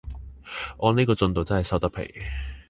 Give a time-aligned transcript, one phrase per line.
[0.79, 2.11] 按呢個進度真係收得皮